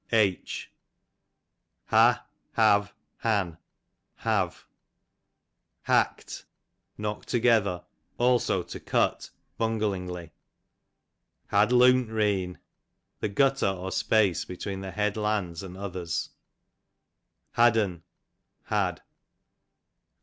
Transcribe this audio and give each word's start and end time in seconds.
H. 0.11 0.71
Ha, 1.85 2.25
I 2.25 2.55
Hav, 2.63 2.91
I 3.23 3.27
have. 3.35 3.55
Han,•' 4.15 4.53
Hackt, 6.15 6.45
knock'd 6.97 7.29
together; 7.29 7.83
also 8.17 8.63
to 8.63 8.79
cut 8.79 9.29
hunglingly. 9.59 10.31
Had 11.49 11.69
loont 11.71 12.07
rean, 12.09 12.57
the 13.19 13.29
gutter 13.29 13.67
or 13.69 13.91
space 13.91 14.43
between 14.43 14.81
the 14.81 14.89
head 14.89 15.17
lands 15.17 15.61
and 15.61 15.77
others. 15.77 16.31
Had'n, 17.55 18.01
had. 18.63 19.03